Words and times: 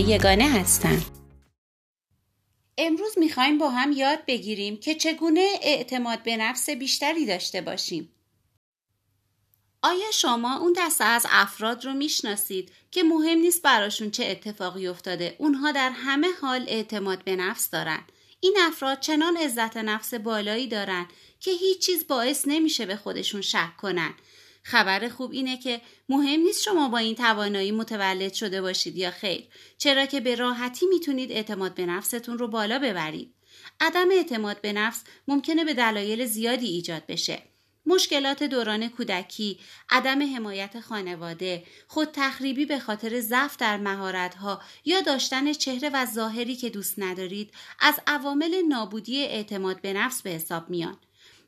یگانه 0.00 0.48
هستم. 0.48 1.02
امروز 2.78 3.18
می‌خوایم 3.18 3.58
با 3.58 3.70
هم 3.70 3.92
یاد 3.92 4.18
بگیریم 4.26 4.76
که 4.76 4.94
چگونه 4.94 5.48
اعتماد 5.62 6.22
به 6.22 6.36
نفس 6.36 6.70
بیشتری 6.70 7.26
داشته 7.26 7.60
باشیم. 7.60 8.12
آیا 9.82 10.10
شما 10.12 10.58
اون 10.58 10.74
دسته 10.78 11.04
از 11.04 11.26
افراد 11.30 11.84
رو 11.84 11.92
می‌شناسید 11.92 12.72
که 12.90 13.02
مهم 13.02 13.38
نیست 13.38 13.62
براشون 13.62 14.10
چه 14.10 14.24
اتفاقی 14.24 14.86
افتاده 14.86 15.36
اونها 15.38 15.72
در 15.72 15.90
همه 15.90 16.28
حال 16.40 16.64
اعتماد 16.68 17.24
به 17.24 17.36
نفس 17.36 17.70
دارن 17.70 18.04
این 18.40 18.56
افراد 18.60 19.00
چنان 19.00 19.36
عزت 19.36 19.76
نفس 19.76 20.14
بالایی 20.14 20.66
دارن 20.66 21.06
که 21.40 21.50
هیچ 21.50 21.86
چیز 21.86 22.06
باعث 22.06 22.44
نمیشه 22.46 22.86
به 22.86 22.96
خودشون 22.96 23.40
شک 23.40 23.76
کنن 23.76 24.14
خبر 24.68 25.08
خوب 25.08 25.32
اینه 25.32 25.56
که 25.56 25.80
مهم 26.08 26.40
نیست 26.40 26.62
شما 26.62 26.88
با 26.88 26.98
این 26.98 27.14
توانایی 27.14 27.72
متولد 27.72 28.32
شده 28.32 28.62
باشید 28.62 28.96
یا 28.96 29.10
خیر. 29.10 29.44
چرا 29.78 30.06
که 30.06 30.20
به 30.20 30.34
راحتی 30.34 30.86
می‌تونید 30.86 31.32
اعتماد 31.32 31.74
به 31.74 31.86
نفستون 31.86 32.38
رو 32.38 32.48
بالا 32.48 32.78
ببرید. 32.78 33.34
عدم 33.80 34.08
اعتماد 34.10 34.60
به 34.60 34.72
نفس 34.72 35.04
ممکنه 35.28 35.64
به 35.64 35.74
دلایل 35.74 36.24
زیادی 36.26 36.66
ایجاد 36.66 37.06
بشه. 37.06 37.42
مشکلات 37.86 38.42
دوران 38.42 38.88
کودکی، 38.88 39.58
عدم 39.90 40.34
حمایت 40.36 40.80
خانواده، 40.80 41.64
خود 41.86 42.08
تخریبی 42.12 42.66
به 42.66 42.78
خاطر 42.78 43.20
ضعف 43.20 43.56
در 43.56 43.76
مهارت‌ها 43.76 44.62
یا 44.84 45.00
داشتن 45.00 45.52
چهره 45.52 45.90
و 45.92 46.06
ظاهری 46.06 46.56
که 46.56 46.70
دوست 46.70 46.94
ندارید 46.98 47.50
از 47.80 47.94
عوامل 48.06 48.62
نابودی 48.68 49.22
اعتماد 49.22 49.80
به 49.80 49.92
نفس 49.92 50.22
به 50.22 50.30
حساب 50.30 50.70
میان. 50.70 50.96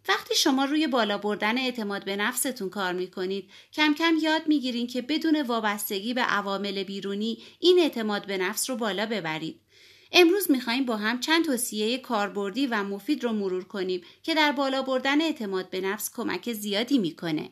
وقتی 0.09 0.35
شما 0.35 0.65
روی 0.65 0.87
بالا 0.87 1.19
بردن 1.19 1.59
اعتماد 1.59 2.05
به 2.05 2.17
نفستون 2.17 2.71
کار 2.71 2.93
می‌کنید 2.93 3.51
کم 3.73 3.95
کم 3.95 4.15
یاد 4.23 4.47
می‌گیرین 4.47 4.87
که 4.87 5.03
بدون 5.03 5.43
وابستگی 5.43 6.15
به 6.15 6.21
عوامل 6.21 6.83
بیرونی 6.83 7.43
این 7.59 7.79
اعتماد 7.79 8.27
به 8.27 8.39
نفس 8.39 8.71
رو 8.71 8.77
بالا 8.77 9.07
ببرید. 9.07 9.61
امروز 10.13 10.51
می‌خوایم 10.51 10.85
با 10.85 10.97
هم 10.97 11.21
چند 11.21 11.45
توصیه 11.45 11.99
کاربردی 11.99 12.67
و 12.67 12.85
مفید 12.85 13.25
رو 13.25 13.33
مرور 13.33 13.65
کنیم 13.65 14.01
که 14.23 14.35
در 14.35 14.53
بالا 14.53 14.83
بردن 14.83 15.21
اعتماد 15.21 15.71
به 15.71 15.81
نفس 15.81 16.11
کمک 16.15 16.53
زیادی 16.53 16.99
می‌کنه. 16.99 17.51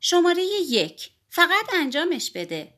شماره 0.00 0.42
یک 0.68 1.10
فقط 1.28 1.74
انجامش 1.74 2.30
بده. 2.30 2.75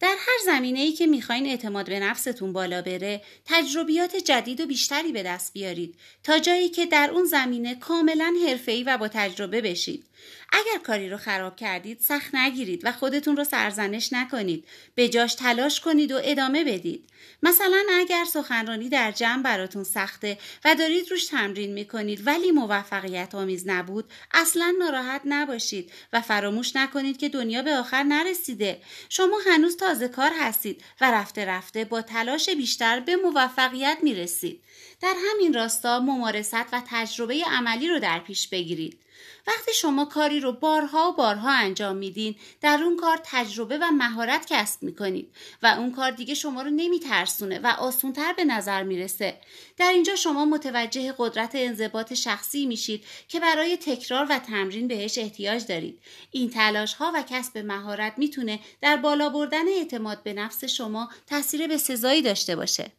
در 0.00 0.16
هر 0.18 0.38
زمینه 0.44 0.80
ای 0.80 0.92
که 0.92 1.06
می‌خواین 1.06 1.46
اعتماد 1.46 1.86
به 1.86 2.00
نفستون 2.00 2.52
بالا 2.52 2.82
بره 2.82 3.22
تجربیات 3.44 4.16
جدید 4.16 4.60
و 4.60 4.66
بیشتری 4.66 5.12
به 5.12 5.22
دست 5.22 5.52
بیارید 5.52 5.94
تا 6.24 6.38
جایی 6.38 6.68
که 6.68 6.86
در 6.86 7.10
اون 7.12 7.24
زمینه 7.24 7.74
کاملا 7.74 8.34
حرفه‌ای 8.46 8.82
و 8.82 8.98
با 8.98 9.08
تجربه 9.08 9.60
بشید. 9.60 10.04
اگر 10.52 10.78
کاری 10.82 11.10
رو 11.10 11.16
خراب 11.16 11.56
کردید 11.56 12.00
سخت 12.00 12.34
نگیرید 12.34 12.80
و 12.84 12.92
خودتون 12.92 13.36
رو 13.36 13.44
سرزنش 13.44 14.12
نکنید. 14.12 14.64
به 14.94 15.08
جاش 15.08 15.34
تلاش 15.34 15.80
کنید 15.80 16.12
و 16.12 16.20
ادامه 16.22 16.64
بدید. 16.64 17.10
مثلا 17.42 17.82
اگر 17.92 18.24
سخنرانی 18.24 18.88
در 18.88 19.12
جمع 19.12 19.42
براتون 19.42 19.84
سخته 19.84 20.38
و 20.64 20.74
دارید 20.74 21.10
روش 21.10 21.26
تمرین 21.26 21.72
می‌کنید 21.72 22.26
ولی 22.26 22.50
موفقیت 22.50 23.34
آمیز 23.34 23.62
نبود 23.66 24.04
اصلا 24.34 24.74
ناراحت 24.78 25.20
نباشید 25.24 25.92
و 26.12 26.20
فراموش 26.20 26.76
نکنید 26.76 27.18
که 27.18 27.28
دنیا 27.28 27.62
به 27.62 27.76
آخر 27.76 28.02
نرسیده. 28.02 28.80
شما 29.08 29.38
هنوز 29.46 29.76
تازه 29.90 30.08
کار 30.08 30.30
هستید 30.40 30.84
و 31.00 31.10
رفته 31.10 31.44
رفته 31.44 31.84
با 31.84 32.02
تلاش 32.02 32.48
بیشتر 32.48 33.00
به 33.00 33.16
موفقیت 33.16 33.98
می‌رسید. 34.02 34.60
در 35.00 35.14
همین 35.30 35.54
راستا 35.54 36.00
ممارست 36.00 36.54
و 36.54 36.82
تجربه 36.86 37.44
عملی 37.46 37.88
رو 37.88 37.98
در 37.98 38.18
پیش 38.18 38.48
بگیرید. 38.48 39.00
وقتی 39.46 39.74
شما 39.74 40.04
کاری 40.04 40.40
رو 40.40 40.52
بارها 40.52 41.08
و 41.08 41.12
بارها 41.12 41.50
انجام 41.50 41.96
میدین 41.96 42.36
در 42.60 42.80
اون 42.82 42.96
کار 42.96 43.20
تجربه 43.24 43.78
و 43.78 43.90
مهارت 43.90 44.46
کسب 44.46 44.82
می‌کنید 44.82 45.34
و 45.62 45.66
اون 45.66 45.92
کار 45.92 46.10
دیگه 46.10 46.34
شما 46.34 46.62
رو 46.62 46.70
نمیترسونه 46.70 47.58
و 47.58 47.66
آسونتر 47.66 48.32
به 48.32 48.44
نظر 48.44 48.82
می‌رسه. 48.82 49.40
در 49.76 49.92
اینجا 49.92 50.16
شما 50.16 50.44
متوجه 50.44 51.14
قدرت 51.18 51.50
انضباط 51.54 52.12
شخصی 52.12 52.66
میشید 52.66 53.04
که 53.28 53.40
برای 53.40 53.76
تکرار 53.76 54.26
و 54.30 54.38
تمرین 54.38 54.88
بهش 54.88 55.18
احتیاج 55.18 55.66
دارید. 55.66 56.02
این 56.30 56.50
تلاش 56.50 56.94
ها 56.94 57.12
و 57.14 57.24
کسب 57.30 57.58
مهارت 57.58 58.14
می‌تونه 58.16 58.60
در 58.80 58.96
بالا 58.96 59.28
بردن 59.28 59.68
اعتماد 59.68 60.22
به 60.22 60.32
نفس 60.32 60.64
شما 60.64 61.10
تاثیر 61.26 61.66
به 61.66 61.76
سزایی 61.76 62.22
داشته 62.22 62.56
باشه. 62.56 62.92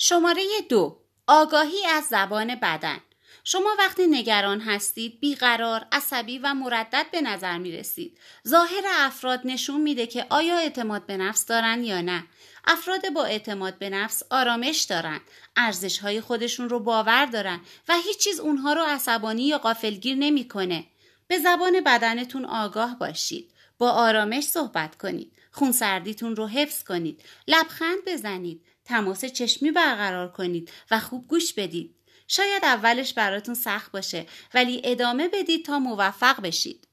شماره 0.00 0.42
دو 0.68 0.98
آگاهی 1.26 1.86
از 1.86 2.04
زبان 2.04 2.54
بدن. 2.54 2.98
شما 3.44 3.76
وقتی 3.78 4.06
نگران 4.06 4.60
هستید 4.60 5.20
بیقرار 5.20 5.86
عصبی 5.92 6.38
و 6.38 6.54
مردد 6.54 7.06
به 7.12 7.20
نظر 7.20 7.58
می 7.58 7.72
رسید 7.72 8.18
ظاهر 8.48 8.84
افراد 8.86 9.40
نشون 9.44 9.80
میده 9.80 10.06
که 10.06 10.26
آیا 10.30 10.58
اعتماد 10.58 11.06
به 11.06 11.16
نفس 11.16 11.46
دارن 11.46 11.84
یا 11.84 12.00
نه. 12.00 12.24
افراد 12.64 13.12
با 13.14 13.24
اعتماد 13.24 13.78
به 13.78 13.90
نفس 13.90 14.22
آرامش 14.30 14.80
دارن 14.80 15.20
ارزش 15.56 15.98
های 15.98 16.20
خودشون 16.20 16.68
رو 16.68 16.80
باور 16.80 17.26
دارن 17.26 17.60
و 17.88 17.94
هیچ 18.04 18.18
چیز 18.18 18.40
اونها 18.40 18.72
رو 18.72 18.82
عصبانی 18.82 19.46
یا 19.46 19.58
قافلگیر 19.58 20.16
نمی‌کنه. 20.16 20.86
به 21.28 21.38
زبان 21.38 21.80
بدنتون 21.80 22.44
آگاه 22.44 22.98
باشید. 22.98 23.50
با 23.78 23.90
آرامش 23.90 24.44
صحبت 24.44 24.96
کنید. 24.96 25.32
خونسردیتون 25.52 26.36
رو 26.36 26.46
حفظ 26.46 26.84
کنید. 26.84 27.22
لبخند 27.48 27.98
بزنید. 28.06 28.64
تماس 28.88 29.24
چشمی 29.24 29.70
برقرار 29.70 30.32
کنید 30.32 30.72
و 30.90 31.00
خوب 31.00 31.28
گوش 31.28 31.54
بدید 31.54 31.94
شاید 32.28 32.64
اولش 32.64 33.14
براتون 33.14 33.54
سخت 33.54 33.92
باشه 33.92 34.26
ولی 34.54 34.80
ادامه 34.84 35.28
بدید 35.28 35.64
تا 35.64 35.78
موفق 35.78 36.40
بشید. 36.40 36.88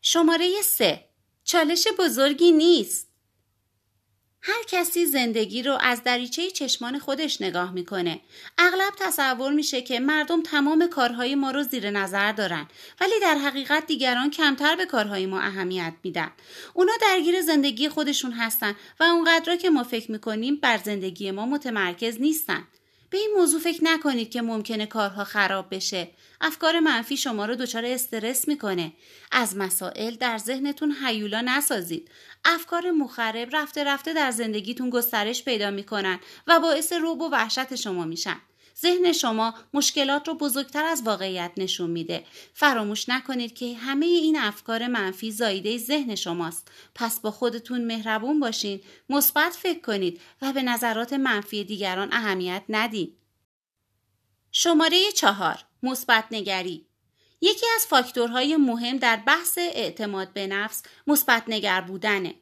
شماره 0.00 0.62
سه 0.64 1.08
چالش 1.44 1.86
بزرگی 1.98 2.52
نیست. 2.52 3.15
هر 4.48 4.62
کسی 4.66 5.06
زندگی 5.06 5.62
رو 5.62 5.78
از 5.80 6.02
دریچه 6.02 6.50
چشمان 6.50 6.98
خودش 6.98 7.40
نگاه 7.40 7.72
می‌کنه. 7.72 8.20
اغلب 8.58 8.92
تصور 8.98 9.52
میشه 9.52 9.82
که 9.82 10.00
مردم 10.00 10.42
تمام 10.42 10.86
کارهای 10.86 11.34
ما 11.34 11.50
رو 11.50 11.62
زیر 11.62 11.90
نظر 11.90 12.32
دارن 12.32 12.66
ولی 13.00 13.20
در 13.22 13.34
حقیقت 13.34 13.86
دیگران 13.86 14.30
کمتر 14.30 14.76
به 14.76 14.86
کارهای 14.86 15.26
ما 15.26 15.40
اهمیت 15.40 15.92
میدن. 16.02 16.30
اونا 16.74 16.92
درگیر 17.00 17.40
زندگی 17.40 17.88
خودشون 17.88 18.32
هستن 18.32 18.76
و 19.00 19.04
اونقدر 19.04 19.56
که 19.56 19.70
ما 19.70 19.84
فکر 19.84 20.12
می‌کنیم 20.12 20.56
بر 20.56 20.78
زندگی 20.78 21.30
ما 21.30 21.46
متمرکز 21.46 22.20
نیستن. 22.20 22.68
به 23.10 23.18
این 23.18 23.30
موضوع 23.36 23.60
فکر 23.60 23.84
نکنید 23.84 24.30
که 24.30 24.42
ممکنه 24.42 24.86
کارها 24.86 25.24
خراب 25.24 25.74
بشه. 25.74 26.08
افکار 26.40 26.80
منفی 26.80 27.16
شما 27.16 27.46
رو 27.46 27.54
دچار 27.54 27.84
استرس 27.84 28.48
می‌کنه. 28.48 28.92
از 29.32 29.56
مسائل 29.56 30.14
در 30.14 30.38
ذهنتون 30.38 30.92
حیولا 30.92 31.40
نسازید. 31.40 32.10
افکار 32.44 32.90
مخرب 32.90 33.48
رفته 33.52 33.84
رفته 33.84 34.12
در 34.12 34.30
زندگیتون 34.30 34.90
گسترش 34.90 35.44
پیدا 35.44 35.70
می‌کنن 35.70 36.20
و 36.46 36.60
باعث 36.60 36.92
روب 36.92 37.20
و 37.20 37.28
وحشت 37.28 37.74
شما 37.74 38.04
میشن. 38.04 38.40
ذهن 38.80 39.12
شما 39.12 39.54
مشکلات 39.74 40.28
رو 40.28 40.34
بزرگتر 40.34 40.84
از 40.84 41.02
واقعیت 41.02 41.52
نشون 41.56 41.90
میده. 41.90 42.24
فراموش 42.54 43.08
نکنید 43.08 43.54
که 43.54 43.74
همه 43.74 44.06
این 44.06 44.38
افکار 44.38 44.86
منفی 44.86 45.30
زایده 45.30 45.78
ذهن 45.78 46.14
شماست. 46.14 46.70
پس 46.94 47.20
با 47.20 47.30
خودتون 47.30 47.84
مهربون 47.84 48.40
باشین، 48.40 48.80
مثبت 49.08 49.52
فکر 49.52 49.80
کنید 49.80 50.20
و 50.42 50.52
به 50.52 50.62
نظرات 50.62 51.12
منفی 51.12 51.64
دیگران 51.64 52.08
اهمیت 52.12 52.62
ندید. 52.68 53.16
شماره 54.52 55.12
چهار 55.12 55.64
مثبت 55.82 56.24
نگری 56.30 56.86
یکی 57.40 57.66
از 57.76 57.86
فاکتورهای 57.86 58.56
مهم 58.56 58.96
در 58.96 59.16
بحث 59.16 59.58
اعتماد 59.58 60.32
به 60.32 60.46
نفس 60.46 60.82
مثبت 61.06 61.42
نگر 61.48 61.80
بودنه. 61.80 62.34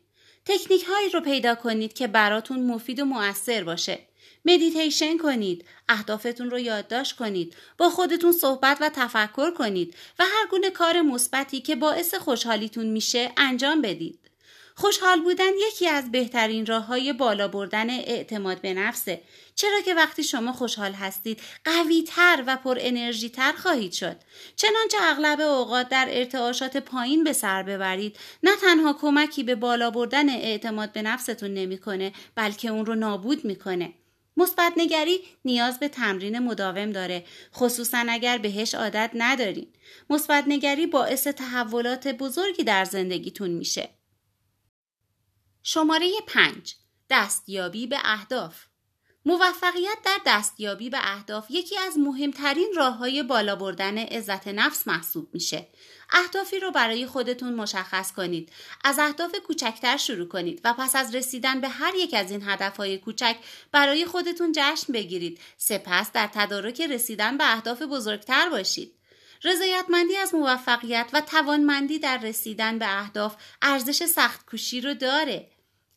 تکنیک 0.44 0.84
هایی 0.84 1.08
رو 1.08 1.20
پیدا 1.20 1.54
کنید 1.54 1.92
که 1.92 2.06
براتون 2.06 2.66
مفید 2.66 3.00
و 3.00 3.04
مؤثر 3.04 3.64
باشه. 3.64 4.08
مدیتیشن 4.44 5.18
کنید. 5.18 5.64
اهدافتون 5.88 6.50
رو 6.50 6.58
یادداشت 6.58 7.16
کنید. 7.16 7.56
با 7.78 7.90
خودتون 7.90 8.32
صحبت 8.32 8.78
و 8.80 8.88
تفکر 8.88 9.50
کنید 9.50 9.96
و 10.18 10.24
هر 10.24 10.46
گونه 10.50 10.70
کار 10.70 11.00
مثبتی 11.02 11.60
که 11.60 11.76
باعث 11.76 12.14
خوشحالیتون 12.14 12.86
میشه 12.86 13.32
انجام 13.36 13.82
بدید. 13.82 14.20
خوشحال 14.76 15.20
بودن 15.20 15.50
یکی 15.68 15.88
از 15.88 16.12
بهترین 16.12 16.66
راه 16.66 16.86
های 16.86 17.12
بالا 17.12 17.48
بردن 17.48 17.90
اعتماد 17.90 18.60
به 18.60 18.74
نفسه. 18.74 19.22
چرا 19.54 19.80
که 19.80 19.94
وقتی 19.94 20.22
شما 20.22 20.52
خوشحال 20.52 20.92
هستید 20.92 21.40
قوی 21.64 22.02
تر 22.02 22.44
و 22.46 22.56
پر 22.56 22.78
انرژی 22.80 23.28
تر 23.28 23.52
خواهید 23.52 23.92
شد. 23.92 24.16
چنانچه 24.56 24.96
اغلب 25.00 25.40
اوقات 25.40 25.88
در 25.88 26.06
ارتعاشات 26.10 26.76
پایین 26.76 27.24
به 27.24 27.32
سر 27.32 27.62
ببرید 27.62 28.16
نه 28.42 28.56
تنها 28.56 28.92
کمکی 28.92 29.42
به 29.42 29.54
بالا 29.54 29.90
بردن 29.90 30.30
اعتماد 30.30 30.92
به 30.92 31.02
نفستون 31.02 31.54
نمی‌کنه 31.54 32.12
بلکه 32.34 32.68
اون 32.68 32.86
رو 32.86 32.94
نابود 32.94 33.44
می‌کنه. 33.44 33.92
مثبت 34.36 34.72
نگری 34.76 35.20
نیاز 35.44 35.78
به 35.78 35.88
تمرین 35.88 36.38
مداوم 36.38 36.90
داره 36.90 37.24
خصوصا 37.54 38.04
اگر 38.08 38.38
بهش 38.38 38.74
عادت 38.74 39.10
ندارین. 39.14 39.72
مثبت 40.10 40.44
نگری 40.48 40.86
باعث 40.86 41.26
تحولات 41.26 42.08
بزرگی 42.08 42.64
در 42.64 42.84
زندگیتون 42.84 43.50
میشه. 43.50 43.90
شماره 45.62 46.10
5 46.26 46.74
دستیابی 47.10 47.86
به 47.86 47.98
اهداف. 48.04 48.64
موفقیت 49.26 49.98
در 50.04 50.18
دستیابی 50.26 50.90
به 50.90 50.98
اهداف 51.00 51.46
یکی 51.50 51.78
از 51.78 51.98
مهمترین 51.98 52.72
راه 52.76 52.96
های 52.96 53.22
بالا 53.22 53.56
بردن 53.56 53.98
عزت 53.98 54.48
نفس 54.48 54.88
محسوب 54.88 55.28
میشه. 55.32 55.66
اهدافی 56.10 56.60
رو 56.60 56.70
برای 56.70 57.06
خودتون 57.06 57.54
مشخص 57.54 58.12
کنید. 58.12 58.52
از 58.84 58.98
اهداف 58.98 59.34
کوچکتر 59.46 59.96
شروع 59.96 60.28
کنید 60.28 60.60
و 60.64 60.74
پس 60.78 60.96
از 60.96 61.14
رسیدن 61.14 61.60
به 61.60 61.68
هر 61.68 61.94
یک 61.94 62.14
از 62.14 62.30
این 62.30 62.42
هدفهای 62.48 62.98
کوچک 62.98 63.36
برای 63.72 64.06
خودتون 64.06 64.52
جشن 64.54 64.92
بگیرید. 64.92 65.40
سپس 65.56 66.12
در 66.12 66.30
تدارک 66.34 66.80
رسیدن 66.80 67.36
به 67.36 67.52
اهداف 67.52 67.82
بزرگتر 67.82 68.48
باشید. 68.48 68.94
رضایتمندی 69.44 70.16
از 70.16 70.34
موفقیت 70.34 71.10
و 71.12 71.20
توانمندی 71.20 71.98
در 71.98 72.18
رسیدن 72.18 72.78
به 72.78 72.98
اهداف 72.98 73.36
ارزش 73.62 74.02
سخت 74.06 74.46
کوشی 74.46 74.80
رو 74.80 74.94
داره. 74.94 75.53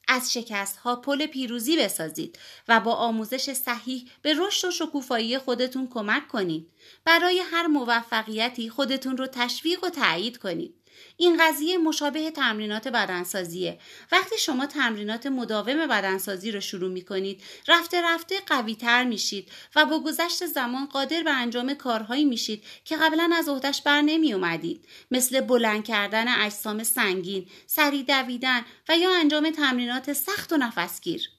از 0.08 0.34
شکست 0.34 0.78
ها 0.78 0.96
پل 0.96 1.26
پیروزی 1.26 1.78
بسازید 1.78 2.40
و 2.68 2.80
با 2.80 2.94
آموزش 2.94 3.54
صحیح 3.54 4.10
به 4.22 4.34
رشد 4.34 4.68
و 4.68 4.72
شکوفایی 4.72 5.38
خودتون 5.38 5.88
کمک 5.88 6.28
کنید. 6.28 6.68
برای 7.06 7.40
هر 7.52 7.68
موفقیتی 7.68 8.70
خودتون 8.70 9.18
رو 9.18 9.28
تشویق 9.28 9.84
و 9.84 9.90
تایید 9.90 10.38
کنید. 10.38 10.74
این 11.18 11.38
قضیه 11.44 11.78
مشابه 11.78 12.32
تمرینات 12.32 12.88
بدنسازیه. 12.88 13.80
وقتی 14.12 14.38
شما 14.38 14.66
تمرینات 14.66 15.28
مداوم 15.28 15.88
بدنسازی 15.88 16.52
رو 16.52 16.60
شروع 16.60 16.92
می 16.92 17.02
کنید 17.02 17.42
رفته 17.68 18.02
رفته 18.02 18.36
قوی 18.48 18.76
تر 18.76 19.04
میشید 19.04 19.52
و 19.76 19.86
با 19.86 20.00
گذشت 20.00 20.46
زمان 20.46 20.86
قادر 20.86 21.24
به 21.24 21.32
انجام 21.32 21.74
کارهایی 21.74 22.26
میشید 22.26 22.64
که 22.86 22.98
قبلا 22.98 23.30
از 23.36 23.50
عهدهش 23.50 23.82
بر 23.82 24.02
نمی 24.02 24.34
اومدید 24.34 24.86
مثل 25.12 25.42
بلند 25.42 25.84
کردن 25.84 26.28
اجسام 26.28 26.84
سنگین 26.84 27.48
سریع 27.68 28.04
دویدن 28.04 28.62
و 28.90 28.98
یا 28.98 29.16
انجام 29.16 29.52
تمرینات 29.52 30.14
سخت 30.14 30.54
و 30.54 30.58
نفسگیر. 30.58 31.37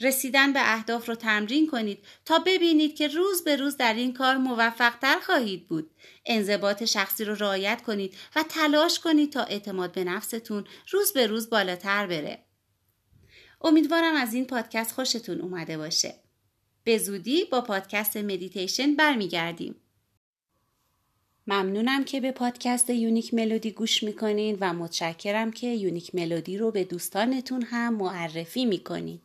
رسیدن 0.00 0.52
به 0.52 0.60
اهداف 0.62 1.08
رو 1.08 1.14
تمرین 1.14 1.66
کنید 1.66 1.98
تا 2.24 2.38
ببینید 2.38 2.96
که 2.96 3.08
روز 3.08 3.44
به 3.44 3.56
روز 3.56 3.76
در 3.76 3.94
این 3.94 4.12
کار 4.12 4.36
موفقتر 4.36 5.18
خواهید 5.20 5.66
بود. 5.66 5.90
انضباط 6.26 6.84
شخصی 6.84 7.24
رو 7.24 7.34
رعایت 7.34 7.82
کنید 7.82 8.14
و 8.36 8.44
تلاش 8.48 9.00
کنید 9.00 9.32
تا 9.32 9.42
اعتماد 9.42 9.92
به 9.92 10.04
نفستون 10.04 10.64
روز 10.90 11.12
به 11.12 11.26
روز 11.26 11.50
بالاتر 11.50 12.06
بره. 12.06 12.44
امیدوارم 13.60 14.14
از 14.14 14.34
این 14.34 14.46
پادکست 14.46 14.92
خوشتون 14.92 15.40
اومده 15.40 15.78
باشه. 15.78 16.14
به 16.84 16.98
زودی 16.98 17.44
با 17.44 17.60
پادکست 17.60 18.16
مدیتیشن 18.16 18.94
برمیگردیم. 18.94 19.74
ممنونم 21.46 22.04
که 22.04 22.20
به 22.20 22.32
پادکست 22.32 22.90
یونیک 22.90 23.34
ملودی 23.34 23.70
گوش 23.70 24.02
می‌کنین 24.02 24.58
و 24.60 24.72
متشکرم 24.72 25.52
که 25.52 25.66
یونیک 25.66 26.14
ملودی 26.14 26.58
رو 26.58 26.70
به 26.70 26.84
دوستانتون 26.84 27.62
هم 27.62 27.94
معرفی 27.94 28.64
می‌کنین. 28.64 29.20